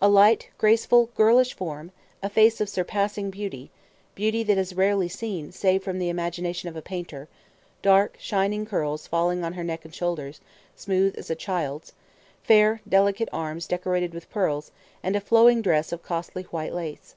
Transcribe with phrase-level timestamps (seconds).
[0.00, 1.90] A light, graceful, girlish form;
[2.22, 3.70] a face of surpassing beauty,
[4.14, 7.28] beauty that is rarely seen, save from the imagination of a painter;
[7.82, 10.40] dark shining curls falling on her neck and shoulders,
[10.76, 11.92] smooth as a child's;
[12.42, 14.70] fair, delicate arms decorated with pearls,
[15.02, 17.14] and a flowing dress of costly white lace.